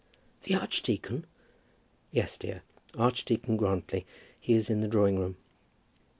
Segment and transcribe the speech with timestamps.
[0.45, 1.27] "The archdeacon?"
[2.11, 2.63] "Yes, dear;
[2.97, 4.07] Archdeacon Grantly.
[4.39, 5.37] He is in the drawing room."